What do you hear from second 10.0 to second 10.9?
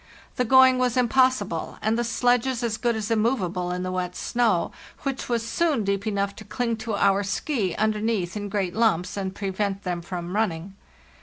from running.